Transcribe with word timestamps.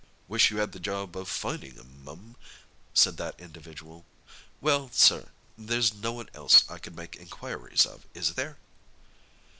"Wish 0.27 0.49
you 0.49 0.57
had 0.57 0.71
the 0.71 0.79
job 0.79 1.15
of 1.15 1.29
findin' 1.29 1.73
him, 1.75 2.03
mum," 2.03 2.35
said 2.91 3.17
that 3.17 3.39
individual. 3.39 4.03
"Well, 4.59 4.89
sir, 4.91 5.29
there's 5.55 5.93
no 5.93 6.11
one 6.11 6.29
else 6.33 6.67
I 6.67 6.79
could 6.79 6.95
make 6.95 7.17
inquiries 7.17 7.85
of, 7.85 8.07
is 8.15 8.33
there?" 8.33 8.57